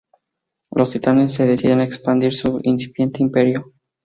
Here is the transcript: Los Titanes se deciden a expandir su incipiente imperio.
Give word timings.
Los 0.71 0.89
Titanes 0.93 1.31
se 1.31 1.45
deciden 1.45 1.79
a 1.79 1.83
expandir 1.83 2.35
su 2.35 2.59
incipiente 2.63 3.21
imperio. 3.21 3.71